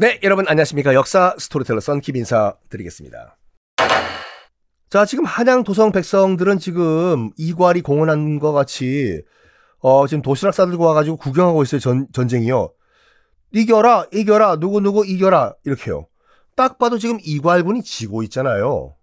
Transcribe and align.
네, 0.00 0.18
여러분 0.22 0.46
안녕하십니까. 0.48 0.94
역사 0.94 1.34
스토리텔러 1.38 1.78
썬킵 1.80 2.16
인사 2.16 2.54
드리겠습니다. 2.70 3.36
자, 4.88 5.04
지금 5.04 5.26
한양 5.26 5.62
도성 5.62 5.92
백성들은 5.92 6.58
지금 6.58 7.30
이괄이 7.36 7.82
공언한 7.82 8.38
것 8.38 8.52
같이 8.52 9.20
어, 9.80 10.06
지금 10.06 10.22
도시락 10.22 10.54
싸들고 10.54 10.82
와가지고 10.82 11.18
구경하고 11.18 11.62
있어요. 11.64 11.80
전, 11.82 12.06
전쟁이요. 12.14 12.72
이겨라, 13.52 14.06
이겨라, 14.10 14.56
누구누구 14.56 15.04
이겨라. 15.04 15.56
이렇게요. 15.66 16.06
딱 16.56 16.78
봐도 16.78 16.96
지금 16.96 17.18
이괄군이 17.22 17.82
지고 17.82 18.22
있잖아요. 18.22 18.96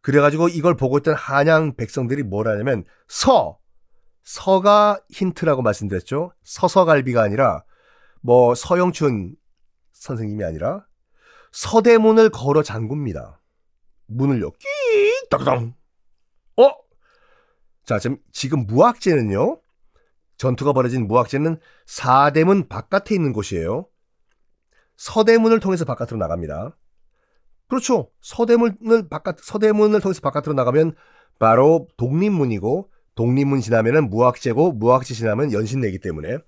그래가지고 0.00 0.48
이걸 0.48 0.74
보고 0.74 0.96
있던 0.96 1.16
한양 1.16 1.76
백성들이 1.76 2.22
뭐라냐면 2.22 2.84
서, 3.08 3.58
서가 4.22 5.00
힌트라고 5.10 5.60
말씀드렸죠. 5.60 6.32
서서갈비가 6.44 7.20
아니라 7.20 7.62
뭐 8.22 8.54
서영춘 8.54 9.36
선생님이 10.04 10.44
아니라 10.44 10.86
서대문을 11.52 12.28
걸어 12.28 12.62
잠굽니다. 12.62 13.40
문을 14.06 14.42
요. 14.42 14.50
끼익 14.50 15.30
따당. 15.30 15.74
어? 16.58 16.70
자, 17.84 17.98
지금 17.98 18.18
지금 18.30 18.66
무학제는요. 18.66 19.60
전투가 20.36 20.72
벌어진 20.74 21.06
무학제는 21.06 21.58
사대문 21.86 22.68
바깥에 22.68 23.14
있는 23.14 23.32
곳이에요. 23.32 23.86
서대문을 24.96 25.60
통해서 25.60 25.86
바깥으로 25.86 26.18
나갑니다. 26.18 26.76
그렇죠. 27.68 28.10
서대문을 28.20 29.08
바깥 29.08 29.38
서대문을 29.40 30.00
통해서 30.00 30.20
바깥으로 30.20 30.52
나가면 30.52 30.94
바로 31.38 31.88
독립문이고 31.96 32.90
독립문 33.14 33.60
지나면은 33.60 34.10
무학제고 34.10 34.72
무학제 34.72 35.14
지나면 35.14 35.52
연신내기 35.52 35.98
때문에 36.00 36.38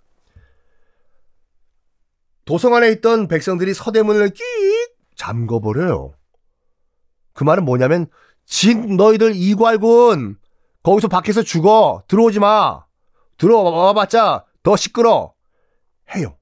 도성 2.47 2.75
안에 2.75 2.91
있던 2.92 3.27
백성들이 3.28 3.75
서대문을 3.75 4.30
끼익 4.30 4.97
잠궈버려요. 5.16 6.14
그 7.34 7.44
말은 7.44 7.64
뭐냐면 7.64 8.06
진 8.47 8.97
너희들 8.97 9.32
이괄군! 9.34 10.37
거기서 10.84 11.09
밖에서 11.09 11.43
죽어! 11.43 12.04
들어오지 12.09 12.38
마! 12.38 12.84
들어와봤자 13.37 14.44
더 14.62 14.76
시끄러! 14.76 15.34
해요. 16.15 16.38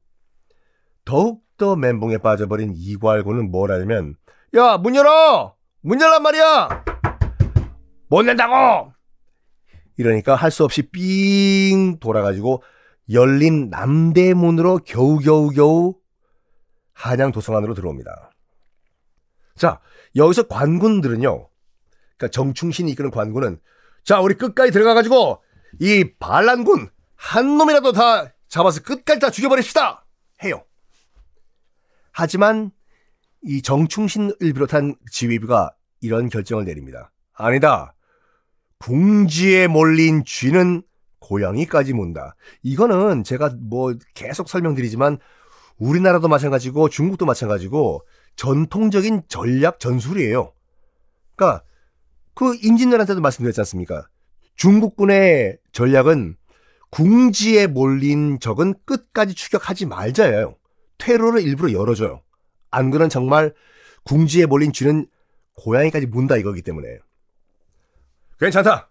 더욱더 1.06 1.74
멘붕에 1.74 2.18
빠져버린 2.18 2.74
이괄군은 2.76 3.50
뭘 3.50 3.72
하냐면 3.72 4.14
야 4.54 4.76
문 4.76 4.94
열어! 4.94 5.56
문 5.80 6.00
열란 6.00 6.22
말이야! 6.22 6.84
못 8.08 8.22
낸다고! 8.22 8.92
이러니까 9.96 10.34
할 10.34 10.50
수 10.50 10.64
없이 10.64 10.82
삥 10.82 11.98
돌아가지고 11.98 12.62
열린 13.10 13.68
남대문으로 13.70 14.78
겨우겨우겨우 14.78 15.94
한양 16.92 17.32
도성 17.32 17.56
안으로 17.56 17.74
들어옵니다. 17.74 18.30
자, 19.56 19.80
여기서 20.16 20.44
관군들은요. 20.44 21.48
그러니까 22.16 22.28
정충신이 22.32 22.90
이끄는 22.92 23.10
관군은 23.10 23.60
자, 24.04 24.20
우리 24.20 24.34
끝까지 24.34 24.72
들어가 24.72 24.94
가지고 24.94 25.42
이 25.80 26.12
반란군 26.18 26.88
한 27.16 27.58
놈이라도 27.58 27.92
다 27.92 28.32
잡아서 28.48 28.82
끝까지 28.82 29.20
다 29.20 29.30
죽여버립시다! 29.30 30.06
해요. 30.44 30.64
하지만 32.12 32.70
이 33.42 33.60
정충신을 33.60 34.36
비롯한 34.38 34.96
지휘부가 35.10 35.74
이런 36.00 36.28
결정을 36.28 36.64
내립니다. 36.64 37.10
아니다. 37.32 37.94
궁지에 38.78 39.66
몰린 39.66 40.24
쥐는 40.24 40.82
고양이까지 41.24 41.94
문다. 41.94 42.36
이거는 42.62 43.24
제가 43.24 43.54
뭐 43.58 43.94
계속 44.14 44.48
설명드리지만 44.48 45.18
우리나라도 45.78 46.28
마찬가지고 46.28 46.88
중국도 46.88 47.24
마찬가지고 47.24 48.02
전통적인 48.36 49.22
전략 49.28 49.80
전술이에요. 49.80 50.52
그러니까 51.34 51.64
그 52.34 52.54
임진왜란때도 52.62 53.20
말씀드렸지 53.20 53.60
않습니까? 53.62 54.06
중국군의 54.56 55.58
전략은 55.72 56.36
궁지에 56.90 57.66
몰린 57.66 58.38
적은 58.38 58.74
끝까지 58.84 59.34
추격하지 59.34 59.86
말자예요. 59.86 60.56
퇴로를 60.98 61.42
일부러 61.42 61.72
열어줘요. 61.72 62.22
안 62.70 62.90
그러면 62.90 63.08
정말 63.08 63.52
궁지에 64.04 64.46
몰린 64.46 64.72
쥐는 64.72 65.06
고양이까지 65.56 66.06
문다 66.06 66.36
이거기 66.36 66.62
때문에. 66.62 66.98
괜찮다. 68.38 68.90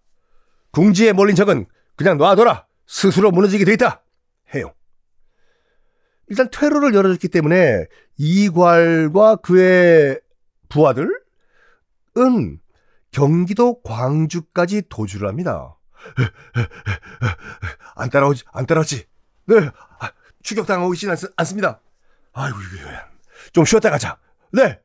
궁지에 0.71 1.13
몰린 1.13 1.35
적은 1.35 1.65
그냥 1.95 2.17
놔둬라. 2.17 2.65
스스로 2.87 3.31
무너지게 3.31 3.65
돼 3.65 3.73
있다. 3.73 4.03
해요. 4.53 4.73
일단 6.27 6.49
퇴로를 6.49 6.93
열어줬기 6.93 7.27
때문에 7.27 7.85
이괄과 8.17 9.37
그의 9.37 10.19
부하들은 10.69 11.13
경기도 13.11 13.81
광주까지 13.83 14.83
도주를 14.89 15.27
합니다. 15.27 15.77
안 17.95 18.09
따라오지, 18.09 18.43
안 18.51 18.65
따라오지. 18.65 19.05
네, 19.45 19.69
아, 19.99 20.11
추격당하고 20.41 20.93
있지는 20.93 21.15
않, 21.35 21.45
습니다 21.45 21.79
아이고, 22.33 22.57
좀 23.51 23.65
쉬었다 23.65 23.89
가자. 23.89 24.17
네. 24.51 24.79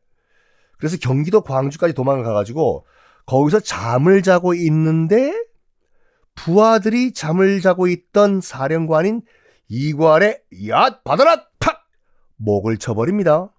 그래서 0.78 0.96
경기도 1.00 1.40
광주까지 1.40 1.94
도망가가지고 1.94 2.86
거기서 3.26 3.60
잠을 3.60 4.22
자고 4.22 4.54
있는데 4.54 5.34
부하들이 6.38 7.12
잠을 7.14 7.60
자고 7.60 7.88
있던 7.88 8.40
사령관인 8.40 9.22
이괄의 9.66 10.40
야 10.68 11.00
받아라 11.02 11.44
탁 11.58 11.84
목을 12.36 12.78
쳐버립니다. 12.78 13.52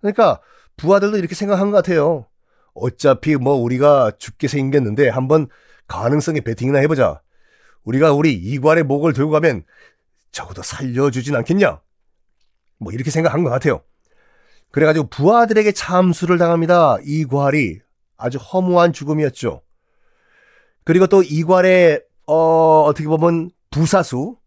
그러니까 0.00 0.40
부하들도 0.76 1.16
이렇게 1.16 1.34
생각한 1.34 1.70
것 1.70 1.78
같아요. 1.78 2.26
어차피 2.74 3.36
뭐 3.36 3.54
우리가 3.54 4.12
죽게 4.18 4.46
생겼는데 4.46 5.08
한번 5.08 5.48
가능성에 5.86 6.40
베팅이나 6.42 6.80
해보자. 6.80 7.22
우리가 7.82 8.12
우리 8.12 8.34
이괄의 8.34 8.84
목을 8.84 9.14
들고 9.14 9.30
가면 9.30 9.64
적어도 10.30 10.62
살려주진 10.62 11.34
않겠냐? 11.34 11.80
뭐 12.78 12.92
이렇게 12.92 13.10
생각한 13.10 13.42
것 13.42 13.48
같아요. 13.48 13.82
그래가지고 14.70 15.08
부하들에게 15.08 15.72
참수를 15.72 16.36
당합니다. 16.36 16.98
이괄이 17.02 17.80
아주 18.18 18.36
허무한 18.36 18.92
죽음이었죠. 18.92 19.62
그리고 20.88 21.06
또 21.06 21.22
이괄의 21.22 22.02
어, 22.24 22.84
어떻게 22.84 23.06
보면 23.08 23.50
부사수 23.70 24.38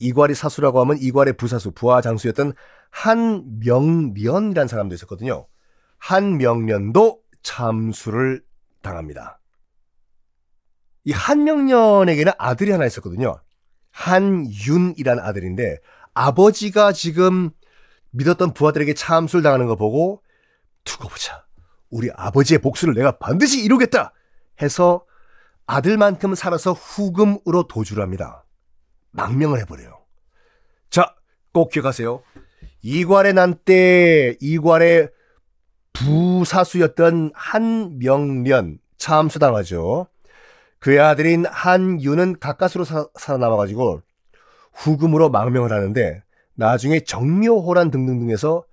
이괄이 0.00 0.34
사수라고 0.34 0.80
하면 0.80 0.98
이괄의 0.98 1.36
부사수 1.36 1.70
부하 1.70 2.00
장수였던 2.00 2.52
한명면이라는 2.90 4.66
사람도 4.66 4.96
있었거든요. 4.96 5.46
한명면도 5.98 7.20
참수를 7.44 8.42
당합니다. 8.82 9.38
이 11.04 11.12
한명년에게는 11.12 12.32
아들이 12.38 12.72
하나 12.72 12.84
있었거든요. 12.84 13.40
한윤이라는 13.92 15.22
아들인데 15.22 15.78
아버지가 16.12 16.90
지금 16.90 17.50
믿었던 18.10 18.52
부하들에게 18.52 18.94
참수를 18.94 19.44
당하는 19.44 19.66
거 19.68 19.76
보고 19.76 20.24
두고 20.82 21.08
보자. 21.08 21.46
우리 21.88 22.10
아버지의 22.12 22.58
복수를 22.58 22.94
내가 22.94 23.12
반드시 23.18 23.62
이루겠다 23.62 24.12
해서 24.60 25.04
아들만큼 25.68 26.34
살아서 26.34 26.72
후금으로 26.72 27.68
도주를 27.68 28.02
합니다. 28.02 28.44
망명을 29.10 29.60
해버려요. 29.60 29.98
자, 30.90 31.14
꼭 31.52 31.70
기억하세요. 31.70 32.22
이괄의 32.82 33.34
난 33.34 33.54
때 33.64 34.36
이괄의 34.40 35.10
부사수였던 35.92 37.32
한명련 37.34 38.78
참수당하죠. 38.96 40.08
그의 40.78 41.00
아들인 41.00 41.44
한유는 41.44 42.38
가까스로 42.38 42.84
사, 42.84 43.06
살아남아가지고 43.18 44.00
후금으로 44.72 45.28
망명을 45.28 45.70
하는데 45.72 46.22
나중에 46.54 47.00
정묘호란 47.00 47.90
등등등에서 47.90 48.64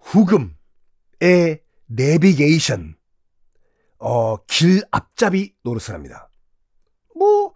후금의 0.00 1.60
내비게이션 1.86 2.96
어, 4.04 4.36
길 4.44 4.82
앞잡이 4.90 5.54
노릇을 5.62 5.94
합니다. 5.94 6.28
뭐 7.16 7.54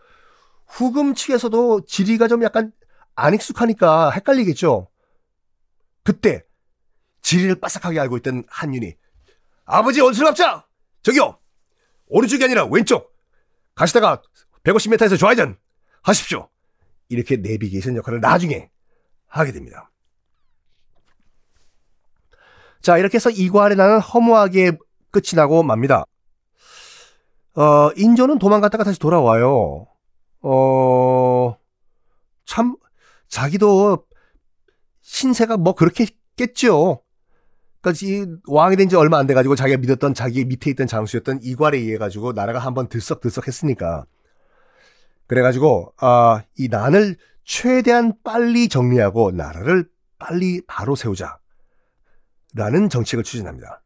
후금 0.67 1.15
측에서도 1.15 1.85
지리가 1.85 2.27
좀 2.27 2.43
약간 2.43 2.73
안 3.15 3.35
익숙하니까 3.35 4.11
헷갈리겠죠. 4.13 4.89
그때 6.03 6.47
지리를 7.21 7.55
빠삭하게 7.61 8.01
알고 8.01 8.17
있던 8.19 8.45
한윤이 8.49 8.97
아버지 9.67 10.01
원수랍자 10.01 10.67
저기요 11.03 11.39
오른쪽이 12.07 12.43
아니라 12.43 12.65
왼쪽 12.65 13.15
가시다가 13.75 14.23
150m에서 14.63 15.19
좌회전 15.19 15.59
하십시오. 16.01 16.49
이렇게 17.11 17.37
내비게이션 17.37 17.97
역할을 17.97 18.21
나중에 18.21 18.71
하게 19.27 19.53
됩니다. 19.53 19.91
자, 22.81 22.97
이렇게 22.97 23.17
해서 23.17 23.29
이괄에 23.29 23.75
나는 23.75 24.01
허무하게 24.01 24.79
끝이 25.11 25.35
나고 25.35 25.63
맙니다. 25.63 26.07
어, 27.59 27.91
인조는 27.97 28.39
도망갔다가 28.39 28.85
다시 28.85 29.01
돌아와요. 29.01 29.89
어, 30.43 31.57
참, 32.45 32.77
자기도 33.29 34.05
신세가 35.03 35.57
뭐 35.57 35.75
그렇게 35.75 36.07
깼죠. 36.37 37.03
그러니까 37.81 38.07
이 38.07 38.27
왕이 38.47 38.77
된 38.77 38.89
지 38.89 38.95
얼마 38.97 39.19
안 39.19 39.27
돼가지고 39.27 39.57
자기가 39.57 39.79
믿었던 39.79 40.15
자기 40.15 40.45
밑에 40.45 40.71
있던 40.71 40.87
장수였던 40.87 41.41
이괄에 41.43 41.79
의해 41.79 41.99
가지고 41.99 42.33
나라가 42.33 42.61
한번 42.61 42.89
들썩들썩했으니까 42.89 44.05
그래가지고 45.27 45.95
아, 45.99 46.43
이 46.57 46.69
난을 46.69 47.17
최대한 47.45 48.13
빨리 48.23 48.69
정리하고 48.69 49.33
나라를 49.33 49.89
빨리 50.19 50.61
바로 50.67 50.95
세우자라는 50.95 51.39
정책을 52.91 53.25
추진합니다. 53.25 53.83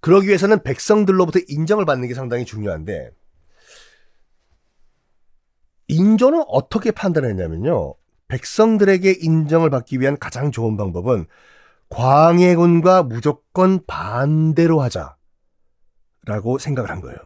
그러기 0.00 0.28
위해서는 0.28 0.62
백성들로부터 0.62 1.40
인정을 1.48 1.84
받는 1.84 2.08
게 2.08 2.14
상당히 2.14 2.44
중요한데 2.44 3.10
인조는 5.88 6.44
어떻게 6.48 6.90
판단했냐면요. 6.90 7.94
백성들에게 8.28 9.16
인정을 9.20 9.70
받기 9.70 10.00
위한 10.00 10.16
가장 10.18 10.52
좋은 10.52 10.76
방법은 10.76 11.26
광해군과 11.88 13.02
무조건 13.02 13.84
반대로 13.86 14.80
하자라고 14.80 16.58
생각을 16.58 16.90
한 16.90 17.00
거예요. 17.00 17.18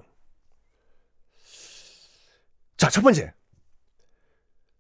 자, 2.78 2.88
첫 2.88 3.02
번째. 3.02 3.34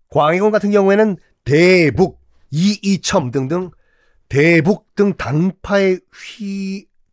광해군 0.08 0.50
같은 0.50 0.70
경우에는 0.70 1.16
대북, 1.44 2.20
이이첨 2.50 3.30
등등 3.30 3.70
대북 4.28 4.94
등 4.94 5.14
당파에 5.16 5.98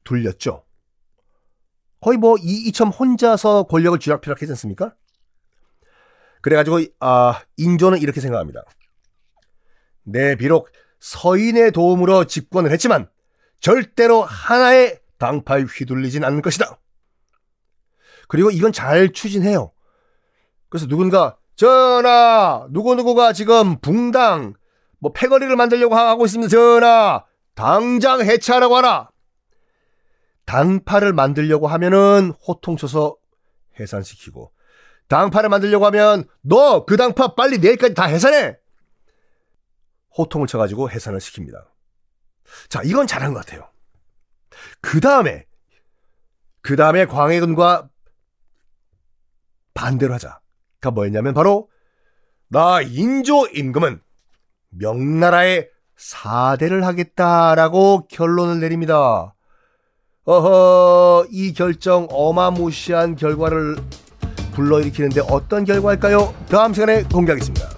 휘둘렸죠. 0.05 0.63
거의 2.01 2.17
뭐 2.17 2.37
이 2.37 2.67
이첨 2.67 2.89
혼자서 2.89 3.63
권력을 3.63 3.97
쥐락펴락했지 3.99 4.51
않습니까? 4.51 4.95
그래가지고 6.41 6.81
아 6.99 7.41
인조는 7.57 7.99
이렇게 7.99 8.19
생각합니다. 8.19 8.63
네, 10.03 10.35
비록 10.35 10.69
서인의 10.99 11.71
도움으로 11.71 12.25
집권을 12.25 12.71
했지만 12.71 13.07
절대로 13.59 14.23
하나의 14.23 14.99
당파에 15.19 15.61
휘둘리진 15.63 16.23
않을 16.23 16.41
것이다. 16.41 16.79
그리고 18.27 18.49
이건 18.49 18.71
잘 18.71 19.11
추진해요. 19.11 19.71
그래서 20.69 20.87
누군가 20.87 21.37
전하 21.55 22.65
누구누구가 22.71 23.33
지금 23.33 23.79
붕당 23.79 24.55
뭐 24.99 25.11
패거리를 25.13 25.55
만들려고 25.55 25.95
하고 25.95 26.25
있습니다. 26.25 26.49
전하 26.49 27.25
당장 27.53 28.21
해체하라고 28.21 28.77
하라. 28.77 29.09
당파를 30.45 31.13
만들려고 31.13 31.67
하면은 31.67 32.33
호통쳐서 32.47 33.15
해산시키고 33.79 34.51
당파를 35.07 35.49
만들려고 35.49 35.85
하면 35.87 36.25
너 36.41 36.85
그 36.85 36.97
당파 36.97 37.35
빨리 37.35 37.57
내일까지 37.59 37.93
다 37.93 38.05
해산해. 38.05 38.57
호통을 40.17 40.47
쳐가지고 40.47 40.89
해산을 40.89 41.19
시킵니다. 41.19 41.65
자, 42.69 42.81
이건 42.83 43.07
잘한 43.07 43.33
것 43.33 43.45
같아요. 43.45 43.69
그 44.81 44.99
다음에, 44.99 45.45
그 46.61 46.75
다음에 46.75 47.05
광해군과 47.05 47.89
반대로 49.73 50.13
하자가 50.13 50.91
뭐였냐면 50.93 51.33
바로, 51.33 51.69
나 52.49 52.81
인조 52.81 53.47
임금은 53.53 54.01
명나라의 54.69 55.69
사대를 55.95 56.85
하겠다라고 56.85 58.07
결론을 58.07 58.59
내립니다. 58.59 59.33
어허, 60.23 61.25
이 61.31 61.51
결정 61.53 62.07
어마무시한 62.11 63.15
결과를 63.15 63.75
불러일으키는데 64.53 65.21
어떤 65.21 65.65
결과일까요? 65.65 66.31
다음 66.47 66.75
시간에 66.75 67.03
공개하겠습니다. 67.03 67.70